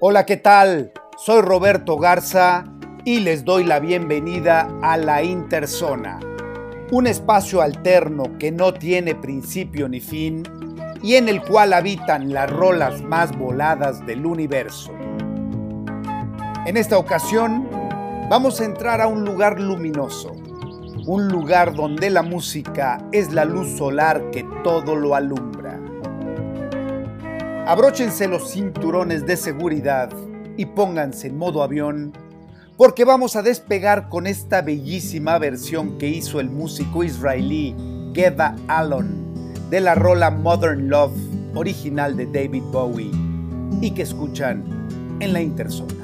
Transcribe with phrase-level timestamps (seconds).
[0.00, 0.92] Hola, ¿qué tal?
[1.16, 2.64] Soy Roberto Garza
[3.04, 6.18] y les doy la bienvenida a La Interzona,
[6.90, 10.42] un espacio alterno que no tiene principio ni fin
[11.00, 14.92] y en el cual habitan las rolas más voladas del universo.
[16.66, 17.68] En esta ocasión
[18.28, 20.32] vamos a entrar a un lugar luminoso,
[21.06, 25.53] un lugar donde la música es la luz solar que todo lo alumbra.
[27.66, 30.10] Abróchense los cinturones de seguridad
[30.56, 32.12] y pónganse en modo avión
[32.76, 37.74] porque vamos a despegar con esta bellísima versión que hizo el músico israelí
[38.14, 39.24] Geva Alon
[39.70, 41.16] de la rola Modern Love
[41.54, 43.10] original de David Bowie
[43.80, 44.64] y que escuchan
[45.20, 45.94] en la interzona.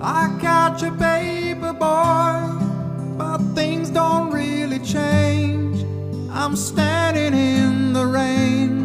[0.00, 5.84] I catch a baby boy, but things don't really change.
[6.30, 8.77] I'm standing in the rain,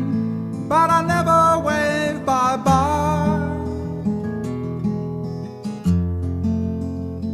[0.67, 3.49] but I never wave bye bye.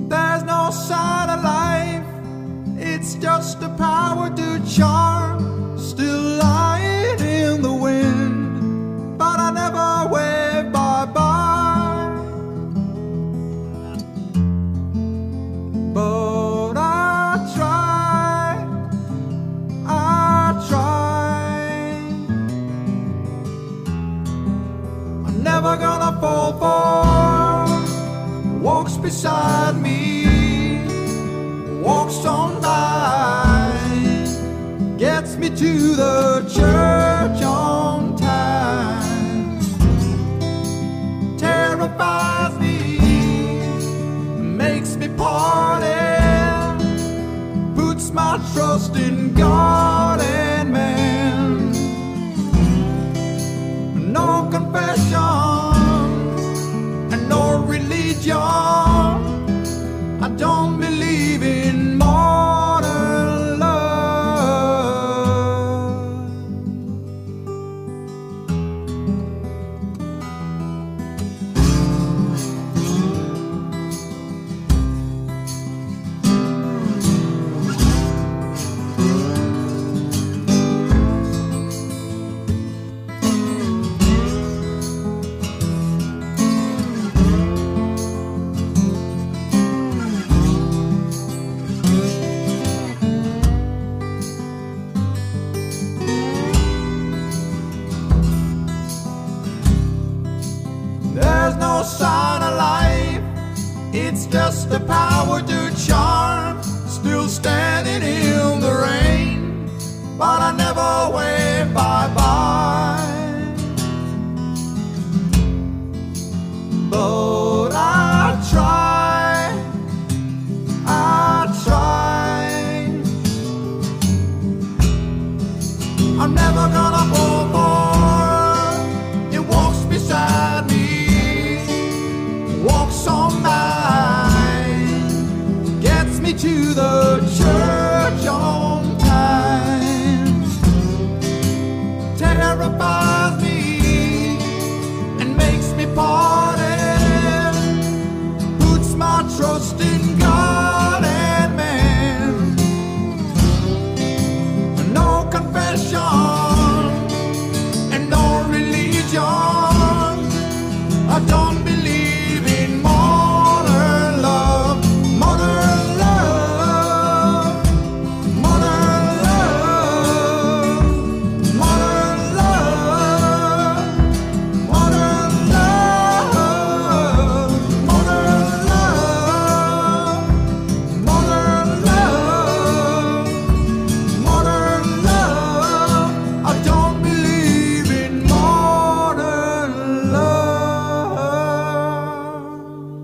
[0.09, 2.03] There's no sign of life,
[2.77, 5.77] it's just a power to charm.
[5.77, 10.28] Still lying in the wind, but I never wave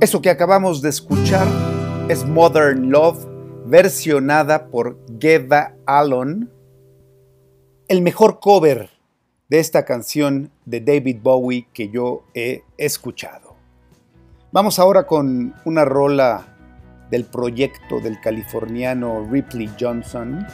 [0.06, 1.48] Eso que acabamos de escuchar
[2.10, 3.26] es Modern Love,
[3.66, 6.52] versionada por Geva Alon,
[7.88, 8.92] el mejor cover
[9.50, 13.56] de esta canción de David Bowie que yo he escuchado.
[14.52, 16.56] Vamos ahora con una rola
[17.10, 20.46] del proyecto del californiano Ripley Johnson.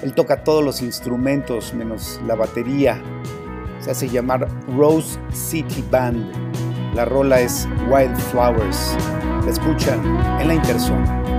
[0.00, 3.02] Él toca todos los instrumentos menos la batería.
[3.80, 4.46] Se hace llamar
[4.76, 6.69] Rose City Band.
[6.94, 8.96] La rola es Wildflowers.
[9.44, 10.04] La escuchan
[10.40, 11.29] en la Interzona.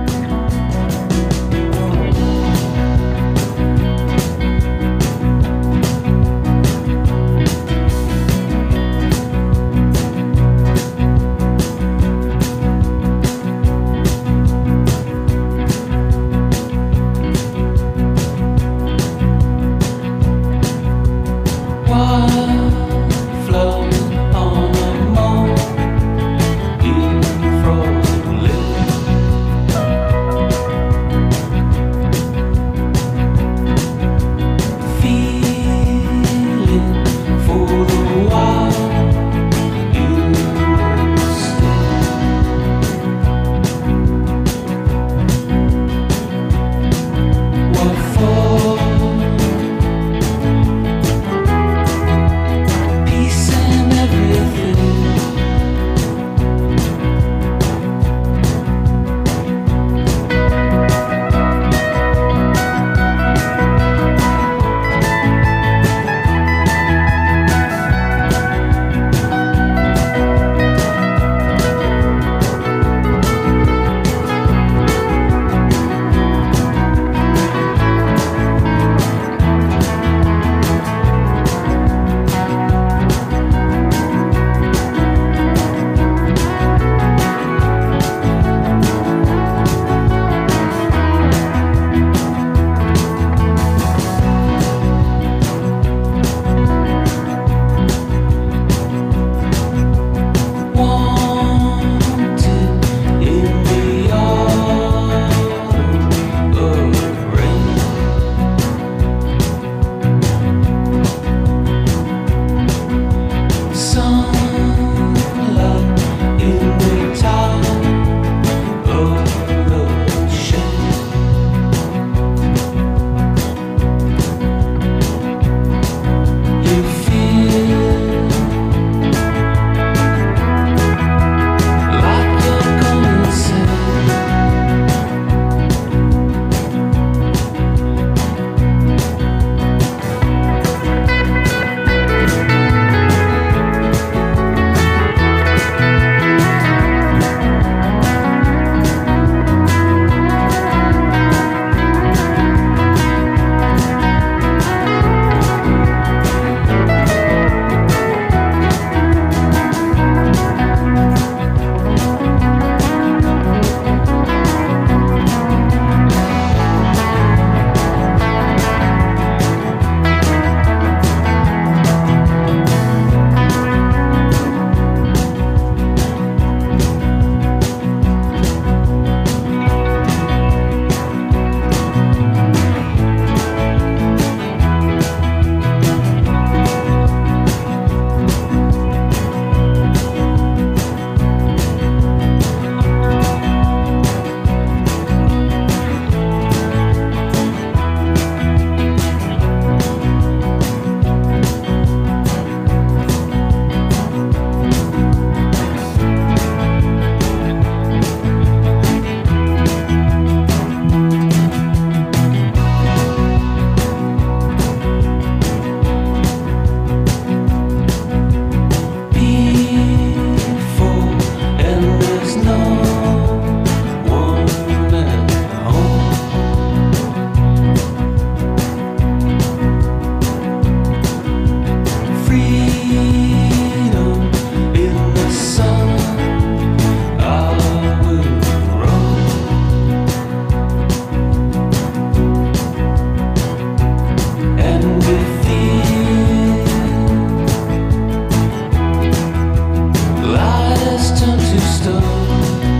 [250.78, 252.71] has turned to stone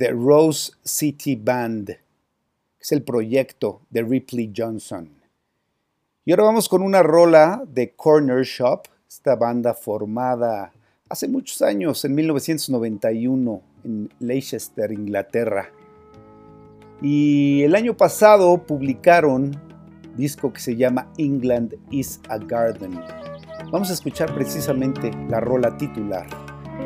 [0.00, 1.90] De Rose City Band,
[2.80, 5.10] es el proyecto de Ripley Johnson.
[6.24, 10.72] Y ahora vamos con una rola de Corner Shop, esta banda formada
[11.06, 15.70] hace muchos años, en 1991, en Leicester, Inglaterra.
[17.02, 19.54] Y el año pasado publicaron
[20.16, 22.98] disco que se llama England is a Garden.
[23.70, 26.26] Vamos a escuchar precisamente la rola titular.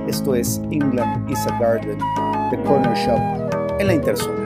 [0.08, 1.98] Esto es England is a Garden,
[2.50, 3.20] The Corner Shop,
[3.80, 4.43] en la Interzona.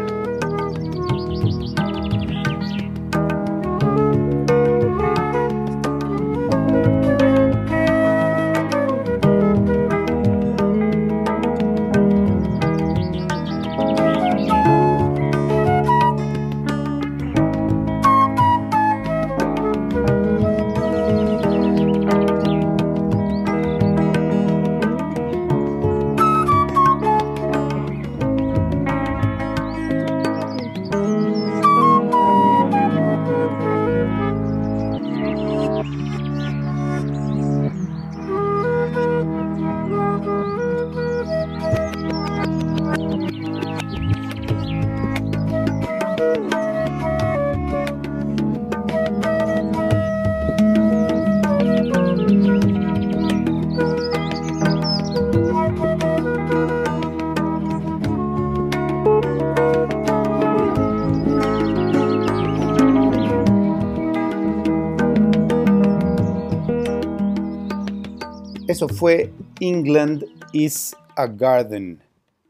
[68.79, 72.01] Eso fue England is a Garden.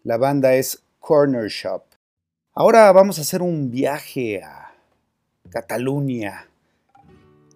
[0.04, 1.85] La banda es Corner Shop.
[2.52, 4.75] Ahora vamos a hacer un viaje a
[5.49, 6.47] Cataluña,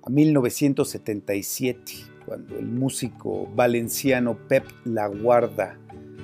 [0.02, 1.92] a 1977,
[2.24, 5.78] cuando el músico valenciano Pep Laguarda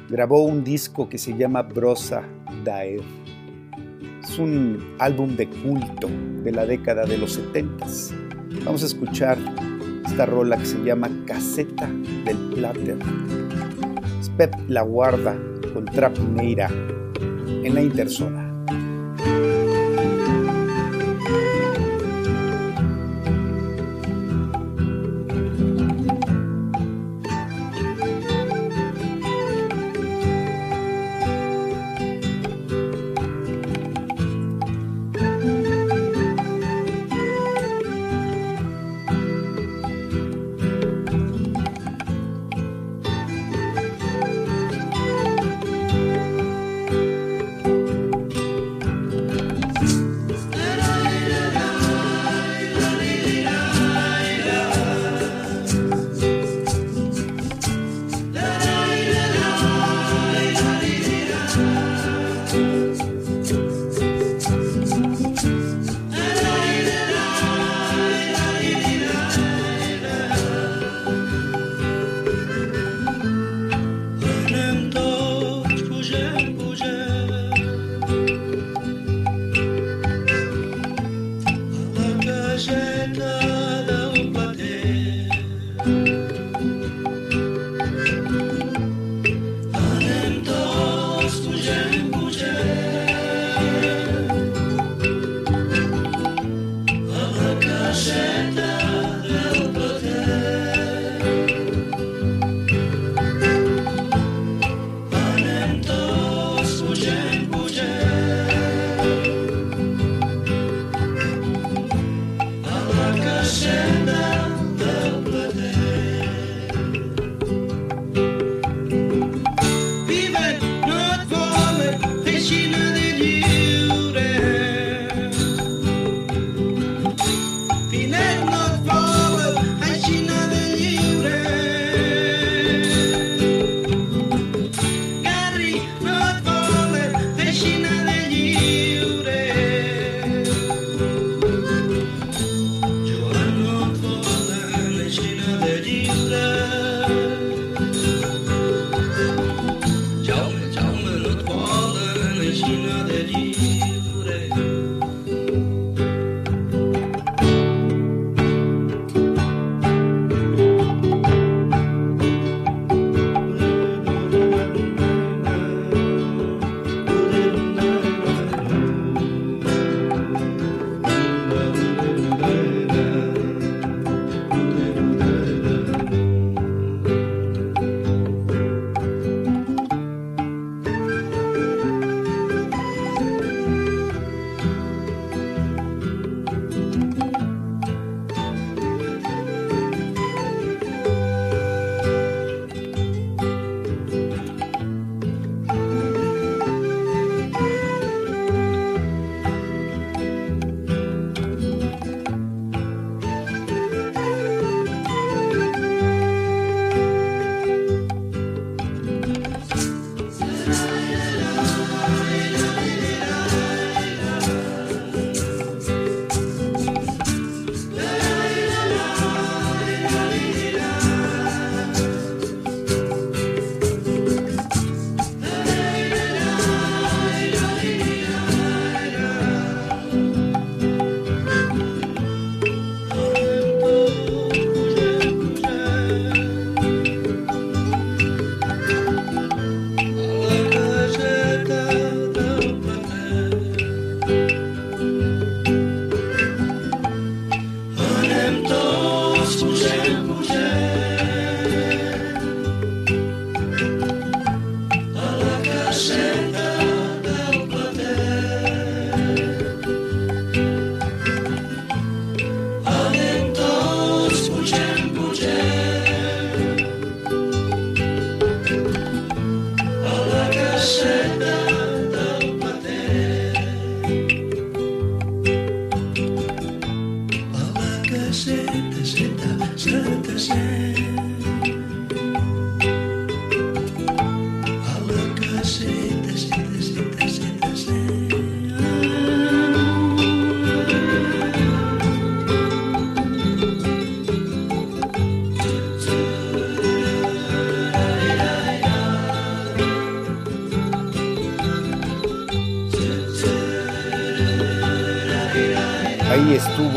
[0.09, 2.23] grabó un disco que se llama Brosa
[2.65, 3.03] Daer.
[4.23, 6.09] Es un álbum de culto
[6.43, 7.87] de la década de los 70.
[8.65, 9.37] Vamos a escuchar
[10.27, 11.89] rola que se llama Caseta
[12.25, 12.99] del Plater.
[14.23, 15.37] Spep La Guarda
[15.73, 16.69] con Trap Meira
[17.47, 18.49] en la Interzona.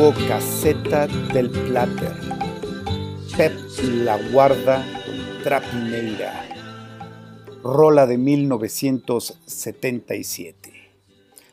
[0.10, 2.12] Caseta del Plater,
[3.38, 3.54] Pep
[4.04, 4.84] La Guarda
[5.44, 6.34] Trapineira,
[7.64, 10.74] rola de 1977.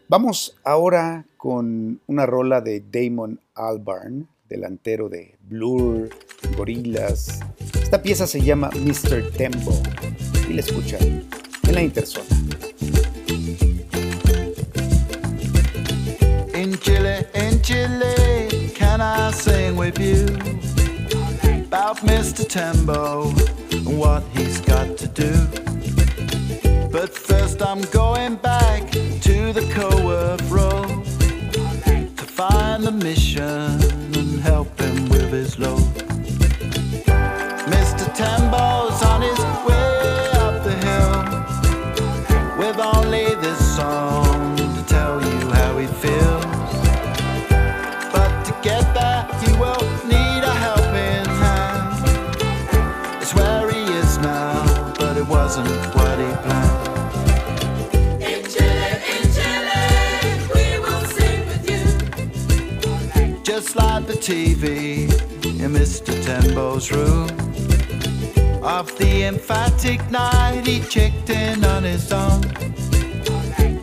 [0.09, 6.09] Vamos ahora con una rola de Damon Albarn, delantero de Blur,
[6.57, 7.41] Gorillaz.
[7.83, 9.31] Esta pieza se llama Mr.
[9.37, 9.75] Tembo
[10.49, 11.29] y la escuchan
[11.65, 12.25] en la interzona.
[16.55, 18.38] In Chile, in Chile,
[19.01, 20.25] I sing with you
[21.67, 22.47] about Mr.
[22.49, 23.31] Tembo
[23.71, 25.33] and what he's got to do?
[26.91, 31.05] But first, I'm going back to the co-work road
[32.17, 33.45] to find the mission
[34.19, 35.79] and help him with his load.
[37.75, 38.07] Mr.
[38.15, 38.88] Tembo's
[63.49, 65.11] Just like the TV
[65.45, 66.13] in Mr.
[66.23, 67.31] Tembo's room.
[68.63, 72.45] Of the emphatic night, he checked in on his own.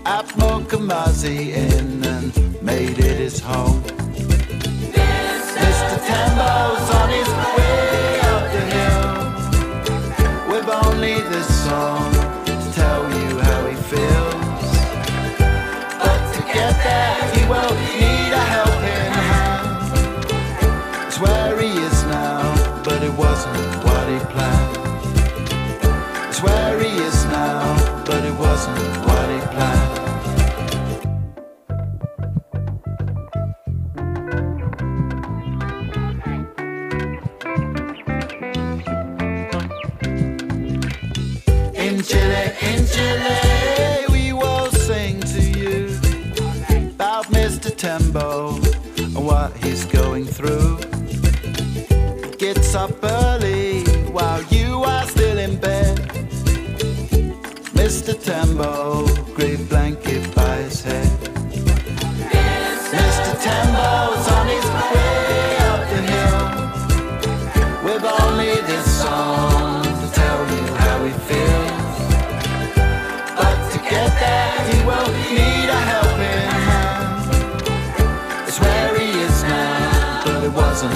[0.05, 3.81] At Mokumazi Inn and made it his home.
[5.63, 5.97] Mr.
[6.09, 9.13] Tembo's on his way up the hill
[10.51, 12.14] with only this song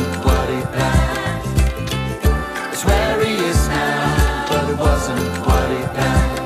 [0.10, 1.43] it what he planned.
[2.74, 6.39] It's where he is now, but it wasn't what he planned.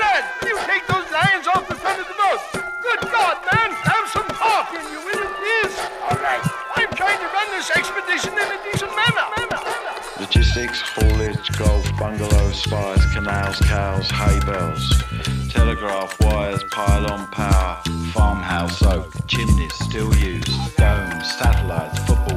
[0.00, 2.40] Lad, you take those lions off the front of the boat.
[2.80, 5.74] Good God, man, have some heart in you, will you please?
[6.08, 6.44] All right.
[6.76, 9.26] I'm trying to run this expedition in a decent manner.
[9.36, 9.94] manner, manner.
[10.20, 15.02] Logistics, haulage, golf, bungalows, spires, canals, cows, hay bales,
[15.50, 22.35] telegraph wires, pylon power, farmhouse oak, chimneys still used, domes, satellites, football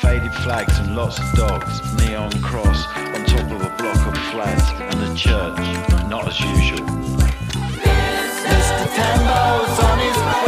[0.00, 4.70] faded flags and lots of dogs, neon cross on top of a block of flats,
[4.70, 5.58] and a church,
[6.08, 6.86] not as usual.
[8.46, 8.86] Mr.
[8.96, 10.39] Tembo's on his way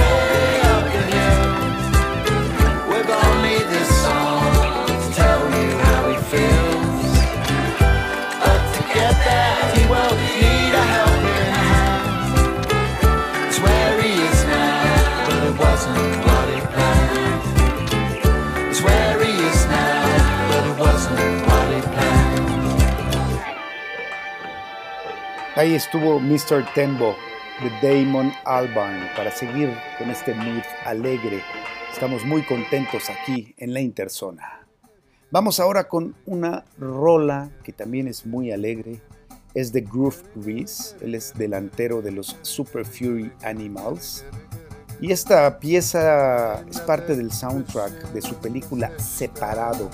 [25.54, 26.64] Ahí estuvo Mr.
[26.74, 27.14] Tembo
[27.60, 31.42] de Damon Albarn para seguir con este mood alegre.
[31.92, 34.66] Estamos muy contentos aquí en la Interzona.
[35.30, 39.02] Vamos ahora con una rola que también es muy alegre.
[39.52, 40.96] Es de Groove Reese.
[41.02, 44.24] Él es delantero de los Super Fury Animals.
[45.02, 49.90] Y esta pieza es parte del soundtrack de su película Separado.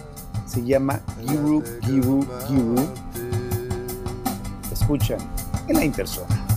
[0.46, 2.76] Se llama Giru Giru Giru.
[4.70, 5.18] Escuchan
[5.68, 6.47] en la Interzona.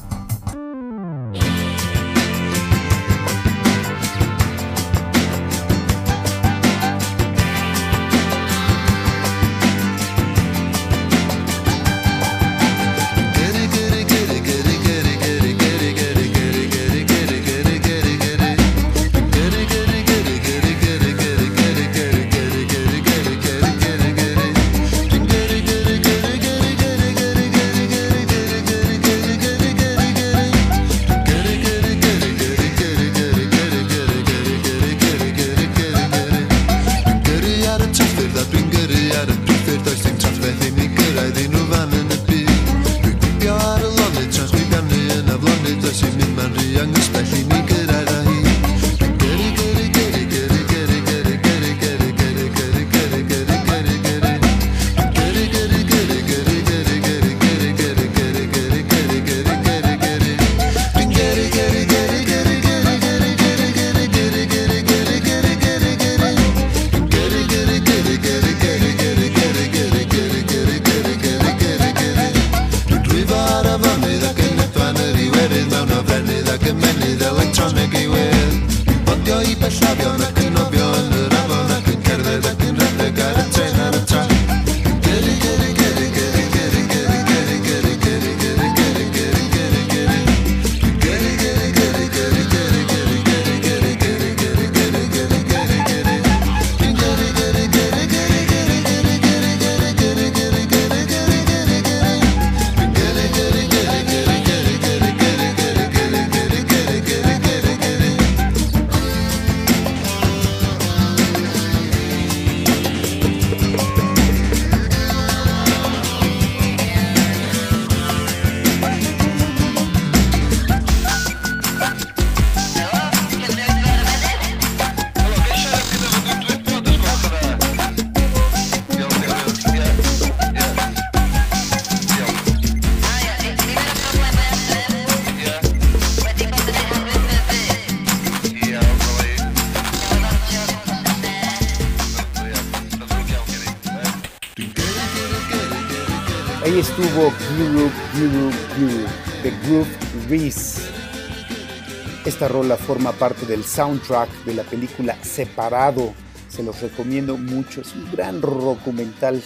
[152.42, 156.12] Esta rola forma parte del soundtrack de la película Separado.
[156.50, 157.82] Se los recomiendo mucho.
[157.82, 159.44] Es un gran documental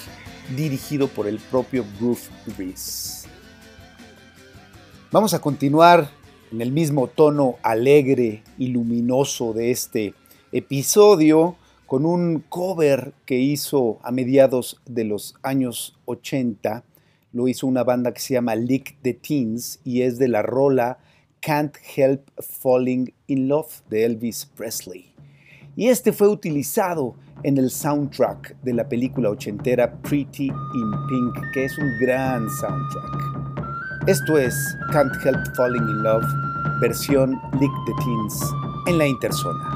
[0.56, 2.22] dirigido por el propio Groove
[2.58, 3.28] Reese.
[5.12, 6.10] Vamos a continuar
[6.54, 10.14] en el mismo tono alegre y luminoso de este
[10.54, 16.86] episodio con un cover que hizo a mediados de los años 80.
[17.34, 21.00] Lo hizo una banda que se llama Lick the Teens y es de la rola
[21.46, 25.14] Can't Help Falling in Love de Elvis Presley.
[25.76, 31.66] Y este fue utilizado en el soundtrack de la película ochentera Pretty in Pink, que
[31.66, 34.08] es un gran soundtrack.
[34.08, 34.56] Esto es
[34.92, 36.26] Can't Help Falling in Love,
[36.82, 38.42] versión Lick the Teens,
[38.88, 39.75] en la Interzona.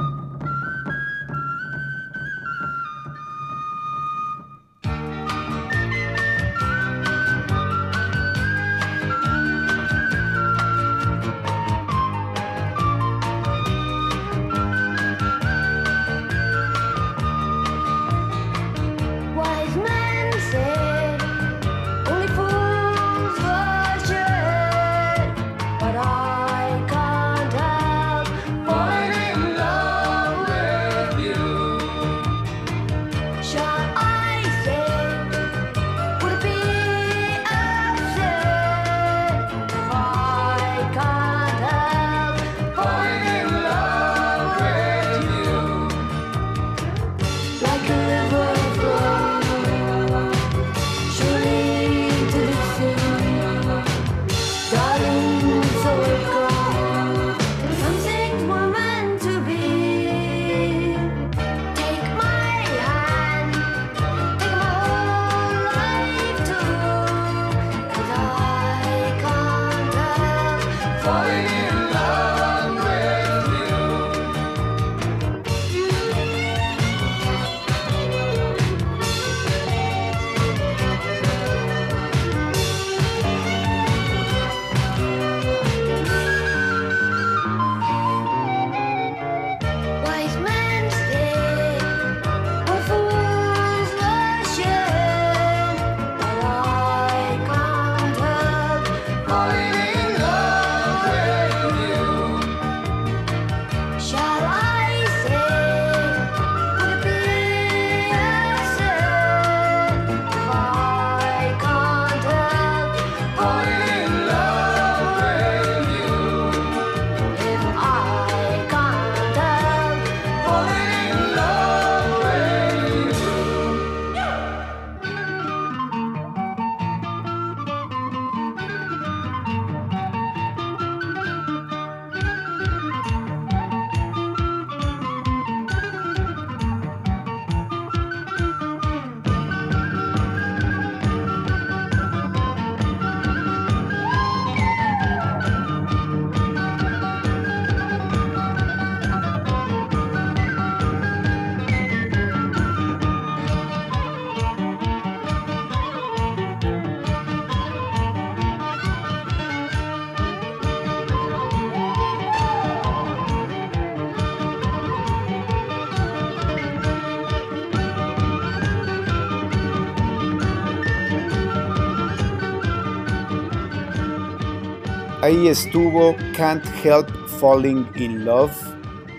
[175.22, 177.10] Ahí estuvo Can't Help
[177.42, 178.54] Falling in Love,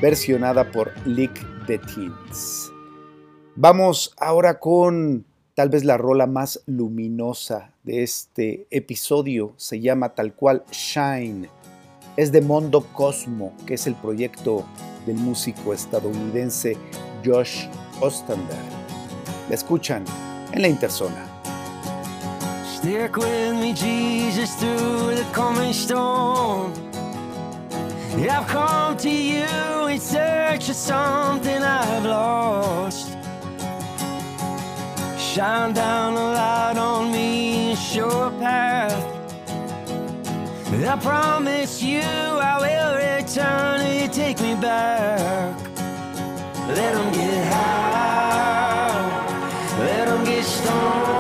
[0.01, 2.73] versionada por Lick the Teens.
[3.55, 9.53] Vamos ahora con tal vez la rola más luminosa de este episodio.
[9.59, 11.51] Se llama tal cual Shine.
[12.17, 14.65] Es de Mondo Cosmo, que es el proyecto
[15.05, 16.79] del músico estadounidense
[17.23, 17.67] Josh
[18.01, 18.57] Ostander.
[19.51, 20.07] La escuchan
[20.53, 21.30] en la interzona.
[22.81, 26.73] Stick with me, Jesus, through the coming storm.
[28.17, 33.19] I've come to you in search of something I've lost.
[35.19, 39.05] Shine down a light on me and show a path.
[40.73, 45.55] I promise you I will return you take me back.
[46.67, 48.97] Let them get high,
[49.81, 51.20] let them get stoned.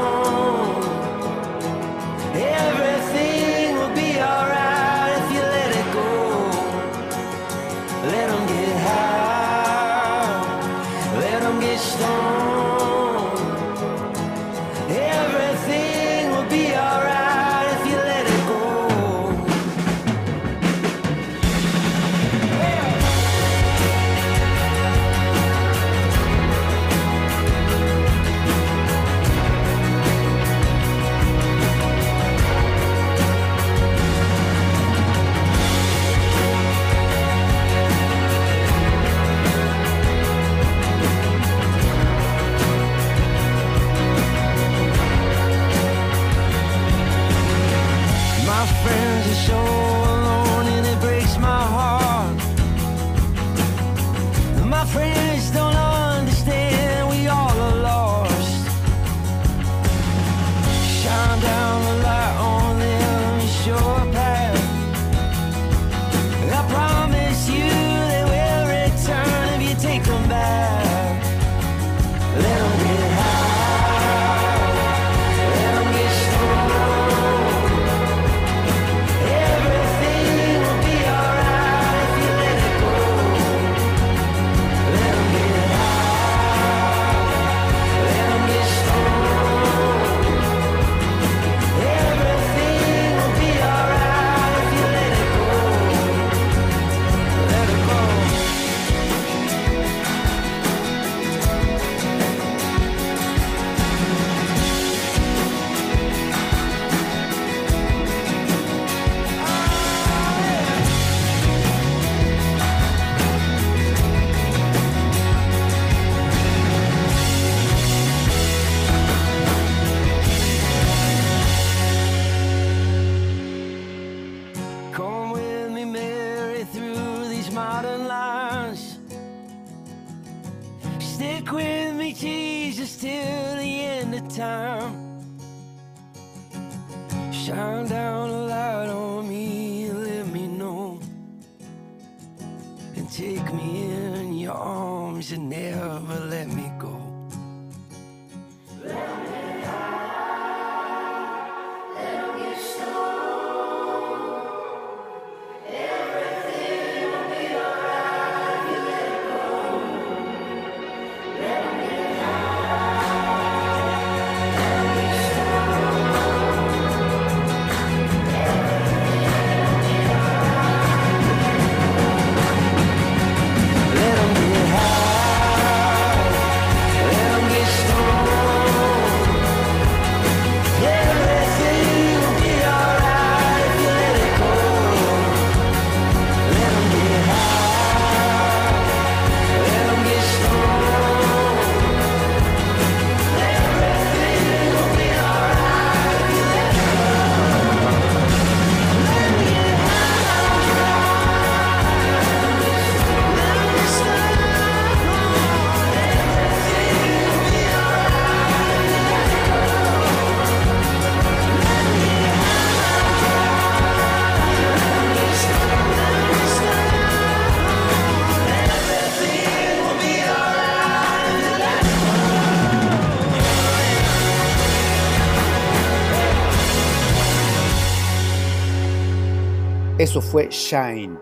[230.01, 231.19] Eso fue Shine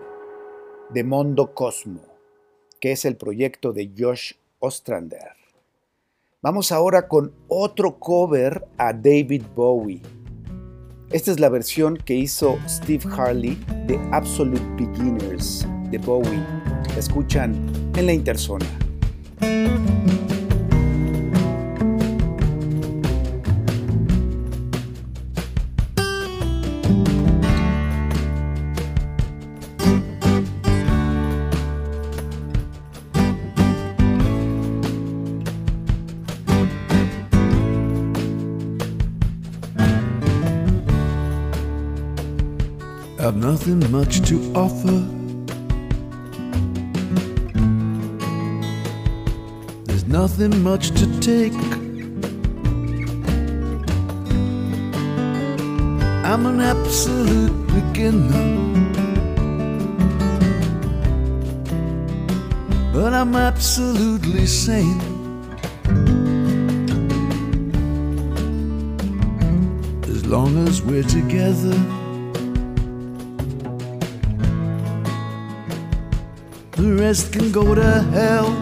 [0.91, 1.99] de Mondo Cosmo,
[2.79, 5.33] que es el proyecto de Josh Ostrander.
[6.41, 10.01] Vamos ahora con otro cover a David Bowie.
[11.11, 16.45] Esta es la versión que hizo Steve Harley de Absolute Beginners de Bowie.
[16.97, 18.65] Escuchan en la interzona.
[43.69, 44.99] Nothing much to offer.
[49.85, 51.53] There's nothing much to take.
[56.25, 58.47] I'm an absolute beginner.
[62.91, 64.99] But I'm absolutely sane.
[70.03, 71.98] As long as we're together.
[76.79, 78.55] The rest can go to hell.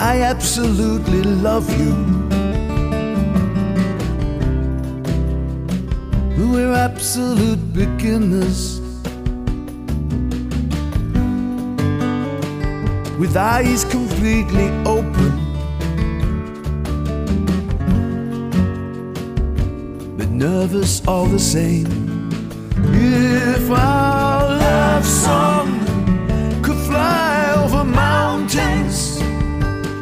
[0.00, 1.94] I absolutely love you.
[6.52, 8.80] We're absolute beginners.
[13.16, 15.32] With eyes completely open.
[20.18, 22.09] But nervous all the same.
[23.02, 25.68] If our love song
[26.62, 29.22] could fly over mountains,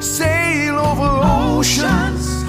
[0.05, 2.43] sail over oceans,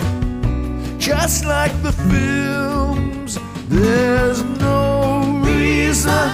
[0.98, 3.38] just like the films,
[3.68, 6.32] there's no reason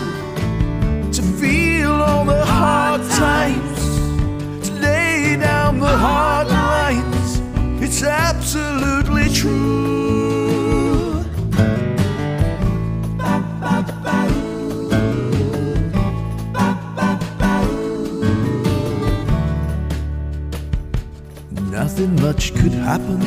[1.11, 7.41] to feel all the hard times, to lay down the hard lines.
[7.84, 9.94] It's absolutely true.
[22.06, 23.20] Much could happen.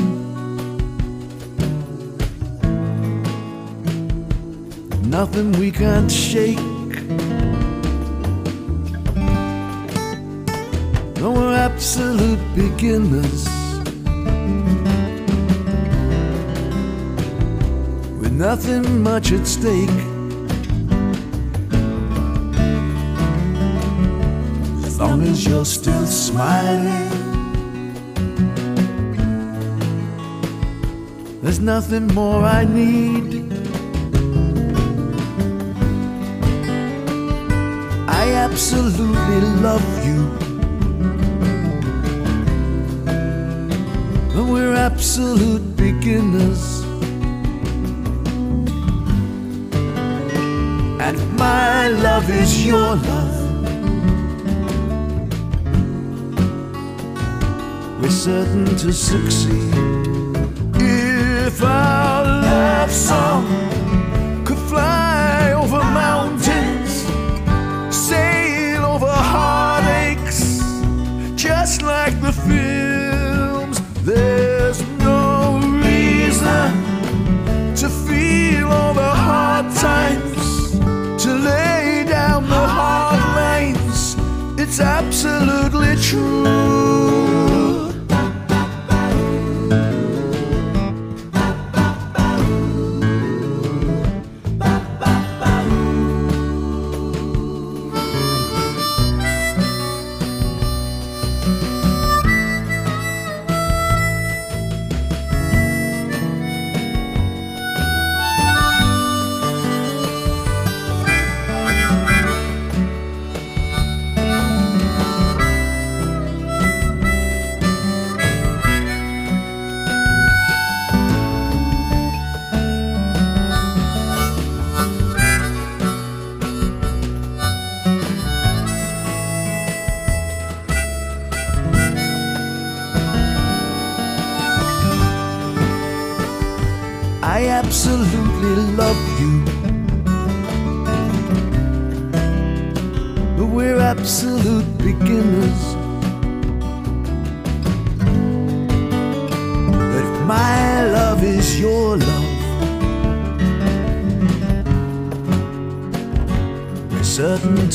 [5.10, 6.58] Nothing we can't shake.
[11.20, 13.44] No, we're absolute beginners.
[18.20, 19.90] With nothing much at stake.
[24.84, 27.27] As long as you're still smiling.
[31.48, 33.50] There's nothing more I need.
[38.06, 40.28] I absolutely love you.
[44.34, 46.82] But we're absolute beginners.
[51.00, 53.36] And my love is your love.
[58.02, 59.97] We're certain to succeed.
[61.58, 63.44] If our love song
[64.44, 67.02] could fly over mountains,
[67.90, 70.62] sail over heartaches,
[71.34, 76.70] just like the films, there's no reason
[77.74, 80.78] to feel all the hard times,
[81.24, 84.14] to lay down the hard lines.
[84.60, 86.87] It's absolutely true.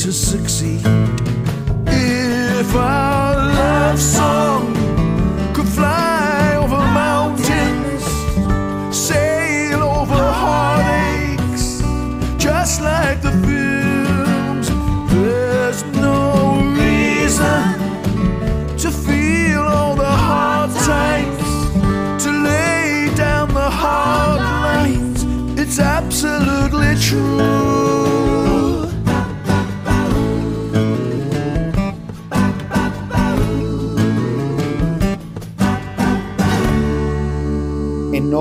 [0.04, 0.82] to succeed.
[1.86, 3.13] If I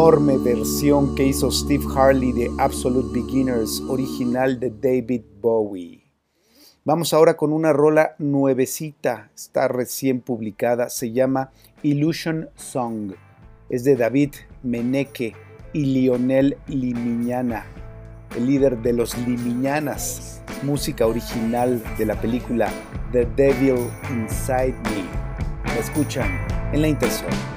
[0.03, 6.11] enorme versión que hizo Steve Harley de Absolute Beginners, original de David Bowie.
[6.83, 11.51] Vamos ahora con una rola nuevecita, está recién publicada, se llama
[11.83, 13.13] Illusion Song.
[13.69, 15.35] Es de David Meneque
[15.71, 17.65] y Lionel Limiñana,
[18.35, 22.69] el líder de los Limiñanas, música original de la película
[23.13, 25.05] The Devil Inside Me.
[25.65, 26.29] La escuchan
[26.73, 27.52] en la intersección.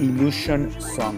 [0.00, 1.14] Illusion Song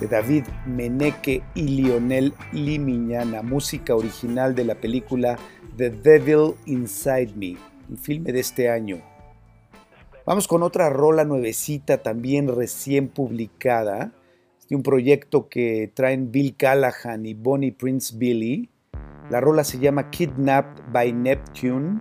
[0.00, 5.38] de David Meneke y Lionel Limiñana, música original de la película
[5.76, 7.56] The Devil Inside Me,
[7.88, 9.00] un filme de este año.
[10.26, 14.12] Vamos con otra rola nuevecita también recién publicada,
[14.68, 18.70] de un proyecto que traen Bill Callahan y Bonnie Prince Billy.
[19.30, 22.00] La rola se llama Kidnapped by Neptune.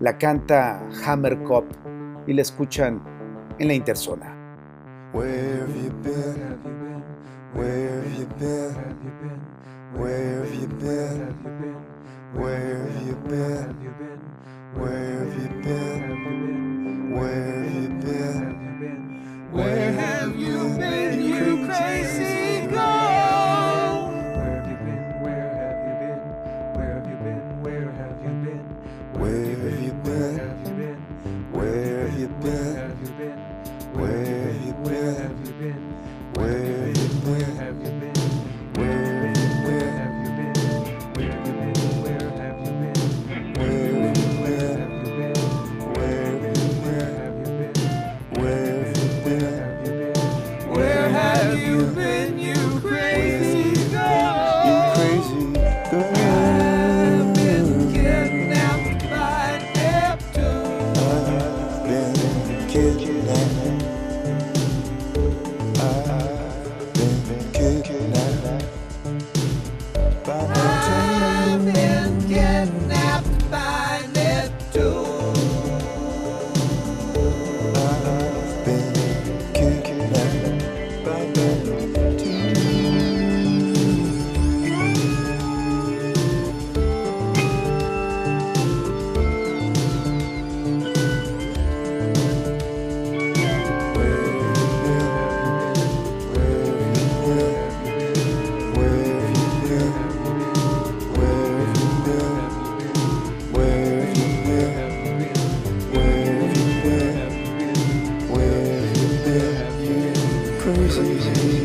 [0.00, 1.66] La canta Hammer Cop
[2.26, 3.09] y la escuchan
[3.60, 4.34] en la interzona.
[5.12, 6.50] Where have you been?
[111.18, 111.60] 谢谢你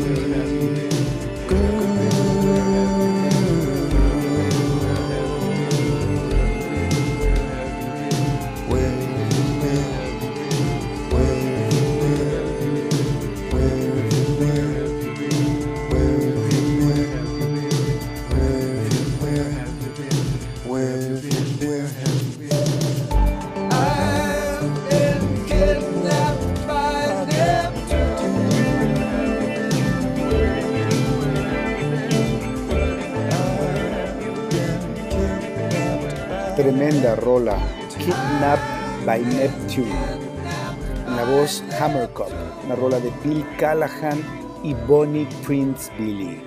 [37.26, 37.58] rola,
[37.98, 39.90] Kidnapped by Neptune.
[41.08, 42.30] La voz Hammer Cop,
[42.64, 44.22] una rola de Bill Callahan
[44.62, 46.38] y Bonnie Prince Billy.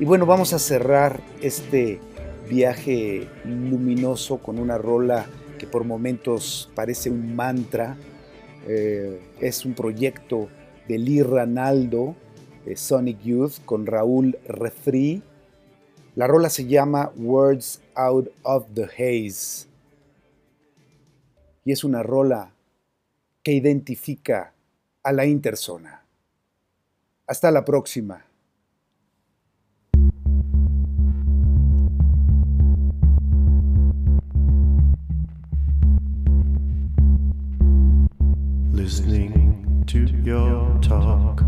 [0.00, 2.00] Y bueno, vamos a cerrar este
[2.48, 5.26] viaje luminoso con una rola
[5.58, 7.98] que por momentos parece un mantra.
[8.66, 10.48] Eh, es un proyecto
[10.88, 12.16] de Lee Ranaldo,
[12.64, 15.22] de Sonic Youth, con Raúl Refri.
[16.14, 19.70] La rola se llama Words Out of the Haze.
[21.64, 22.52] Y es una rola
[23.42, 24.54] que identifica
[25.02, 26.04] a la interzona.
[27.26, 28.26] Hasta la próxima.
[39.92, 41.42] to your talk.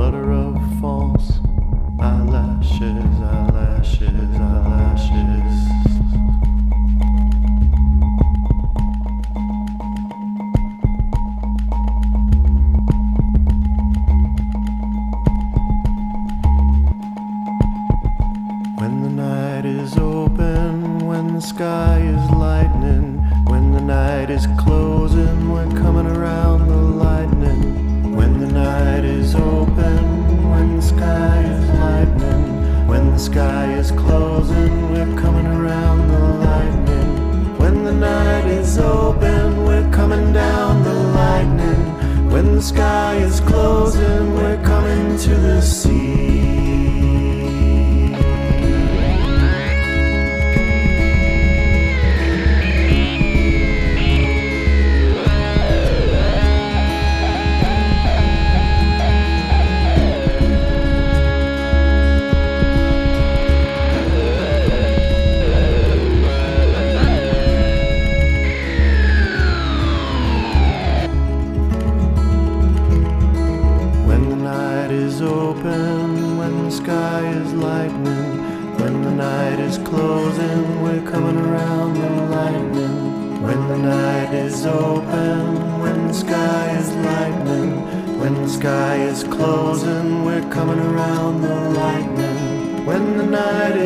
[0.00, 1.40] flutter of false
[2.00, 5.89] eyelashes, eyelashes, eyelashes.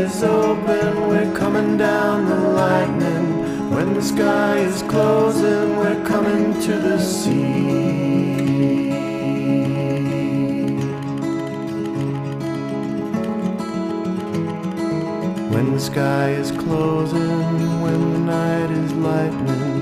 [0.05, 3.71] is open, we're coming down the lightning.
[3.71, 8.91] When the sky is closing, we're coming to the sea.
[15.55, 19.73] When the sky is closing, when the night is lightning.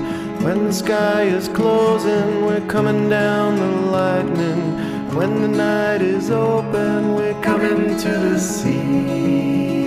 [0.45, 4.61] When the sky is closing, we're coming down the lightning.
[5.17, 9.82] When the night is open, we're coming to the sea.